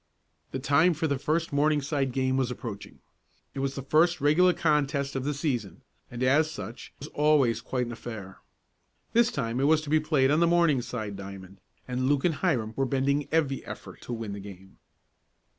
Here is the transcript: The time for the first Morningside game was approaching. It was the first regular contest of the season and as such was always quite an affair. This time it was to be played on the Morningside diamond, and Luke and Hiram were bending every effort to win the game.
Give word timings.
The 0.49 0.57
time 0.57 0.95
for 0.95 1.05
the 1.05 1.19
first 1.19 1.53
Morningside 1.53 2.11
game 2.11 2.35
was 2.35 2.49
approaching. 2.49 3.01
It 3.53 3.59
was 3.59 3.75
the 3.75 3.83
first 3.83 4.19
regular 4.19 4.51
contest 4.51 5.15
of 5.15 5.25
the 5.25 5.33
season 5.35 5.83
and 6.09 6.23
as 6.23 6.49
such 6.49 6.91
was 6.99 7.07
always 7.09 7.61
quite 7.61 7.85
an 7.85 7.91
affair. 7.91 8.39
This 9.13 9.31
time 9.31 9.59
it 9.59 9.65
was 9.65 9.81
to 9.83 9.91
be 9.91 9.99
played 9.99 10.31
on 10.31 10.39
the 10.39 10.47
Morningside 10.47 11.15
diamond, 11.15 11.61
and 11.87 12.09
Luke 12.09 12.25
and 12.25 12.33
Hiram 12.33 12.73
were 12.75 12.87
bending 12.87 13.27
every 13.31 13.63
effort 13.63 14.01
to 14.01 14.11
win 14.13 14.33
the 14.33 14.39
game. 14.39 14.79